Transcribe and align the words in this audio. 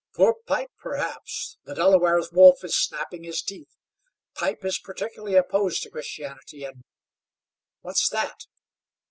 "For 0.09 0.33
Pipe, 0.47 0.71
perhaps. 0.79 1.59
The 1.65 1.75
Delaware 1.75 2.19
Wolf 2.31 2.63
is 2.63 2.75
snapping 2.75 3.21
his 3.23 3.43
teeth. 3.43 3.77
Pipe 4.33 4.65
is 4.65 4.79
particularly 4.79 5.35
opposed 5.35 5.83
to 5.83 5.91
Christianity, 5.91 6.63
and 6.65 6.83
what's 7.83 8.09
that?" 8.09 8.47